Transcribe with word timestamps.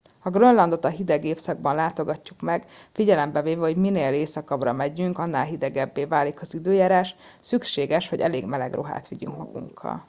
ha 0.19 0.29
grönlandot 0.29 0.85
a 0.85 0.89
hideg 0.89 1.25
évszakban 1.25 1.75
látogatjuk 1.75 2.41
meg 2.41 2.67
figyelembe 2.91 3.41
véve 3.41 3.61
hogy 3.61 3.75
minél 3.75 4.13
északabbra 4.13 4.71
megyünk 4.73 5.17
annál 5.17 5.45
hidegebbé 5.45 6.05
válik 6.05 6.41
az 6.41 6.53
időjárás 6.53 7.15
szükséges 7.39 8.09
hogy 8.09 8.19
elég 8.19 8.45
meleg 8.45 8.73
ruhát 8.73 9.07
vigyünk 9.07 9.37
magunkkal 9.37 9.99